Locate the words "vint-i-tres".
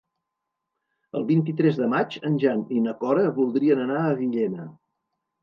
1.31-1.77